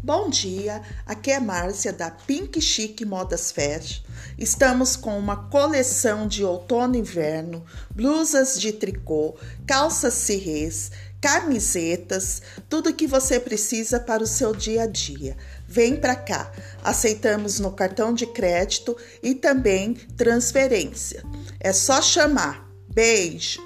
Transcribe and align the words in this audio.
Bom 0.00 0.30
dia, 0.30 0.80
aqui 1.04 1.32
é 1.32 1.40
Márcia 1.40 1.92
da 1.92 2.08
Pink 2.08 2.60
Chic 2.60 3.04
Modas 3.04 3.50
Fashion. 3.50 4.04
Estamos 4.38 4.94
com 4.94 5.18
uma 5.18 5.48
coleção 5.48 6.28
de 6.28 6.44
outono 6.44 6.94
e 6.94 7.00
inverno, 7.00 7.66
blusas 7.90 8.60
de 8.60 8.72
tricô, 8.72 9.36
calças 9.66 10.14
cirrês, 10.14 10.92
camisetas, 11.20 12.40
tudo 12.68 12.94
que 12.94 13.08
você 13.08 13.40
precisa 13.40 13.98
para 13.98 14.22
o 14.22 14.26
seu 14.26 14.54
dia 14.54 14.84
a 14.84 14.86
dia. 14.86 15.36
Vem 15.66 15.96
para 15.96 16.14
cá. 16.14 16.52
Aceitamos 16.84 17.58
no 17.58 17.72
cartão 17.72 18.14
de 18.14 18.26
crédito 18.26 18.96
e 19.20 19.34
também 19.34 19.94
transferência. 20.16 21.24
É 21.58 21.72
só 21.72 22.00
chamar. 22.00 22.70
Beijo. 22.88 23.60